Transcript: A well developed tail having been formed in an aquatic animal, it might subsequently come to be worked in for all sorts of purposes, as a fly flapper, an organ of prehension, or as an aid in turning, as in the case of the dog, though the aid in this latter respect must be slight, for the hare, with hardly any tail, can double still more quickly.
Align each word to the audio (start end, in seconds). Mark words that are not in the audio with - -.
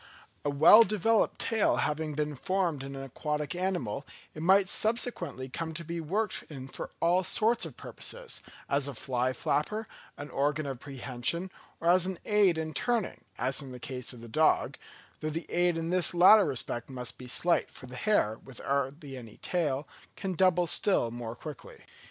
A 0.43 0.49
well 0.49 0.81
developed 0.81 1.37
tail 1.37 1.75
having 1.75 2.15
been 2.15 2.35
formed 2.35 2.81
in 2.81 2.95
an 2.95 3.03
aquatic 3.03 3.53
animal, 3.53 4.03
it 4.33 4.41
might 4.41 4.67
subsequently 4.67 5.47
come 5.47 5.75
to 5.75 5.83
be 5.85 6.01
worked 6.01 6.43
in 6.49 6.67
for 6.67 6.89
all 6.99 7.23
sorts 7.23 7.65
of 7.67 7.77
purposes, 7.77 8.41
as 8.67 8.87
a 8.87 8.95
fly 8.95 9.31
flapper, 9.31 9.87
an 10.17 10.31
organ 10.31 10.65
of 10.65 10.79
prehension, 10.79 11.51
or 11.79 11.87
as 11.89 12.07
an 12.07 12.17
aid 12.25 12.57
in 12.57 12.73
turning, 12.73 13.25
as 13.37 13.61
in 13.61 13.71
the 13.71 13.79
case 13.79 14.11
of 14.11 14.21
the 14.21 14.27
dog, 14.27 14.75
though 15.19 15.29
the 15.29 15.45
aid 15.51 15.77
in 15.77 15.91
this 15.91 16.15
latter 16.15 16.45
respect 16.45 16.89
must 16.89 17.19
be 17.19 17.27
slight, 17.27 17.69
for 17.69 17.85
the 17.85 17.95
hare, 17.95 18.39
with 18.43 18.57
hardly 18.59 19.15
any 19.15 19.37
tail, 19.37 19.87
can 20.15 20.33
double 20.33 20.65
still 20.65 21.11
more 21.11 21.35
quickly. 21.35 21.85